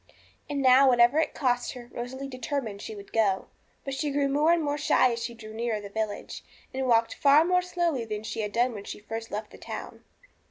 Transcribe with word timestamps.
And 0.49 0.63
now, 0.63 0.87
whatever 0.89 1.19
it 1.19 1.35
cost 1.35 1.73
her, 1.73 1.87
Rosalie 1.93 2.27
determined 2.27 2.81
she 2.81 2.95
would 2.95 3.13
go. 3.13 3.49
But 3.85 3.93
she 3.93 4.09
grew 4.09 4.29
more 4.29 4.51
and 4.51 4.63
more 4.63 4.79
shy 4.79 5.11
as 5.13 5.21
she 5.23 5.35
drew 5.35 5.53
nearer 5.53 5.79
the 5.79 5.89
village, 5.91 6.43
and 6.73 6.87
walked 6.87 7.13
far 7.13 7.45
more 7.45 7.61
slowly 7.61 8.03
than 8.03 8.23
she 8.23 8.41
had 8.41 8.51
done 8.51 8.73
when 8.73 8.85
she 8.85 8.99
first 8.99 9.29
left 9.29 9.51
the 9.51 9.59
town. 9.59 10.03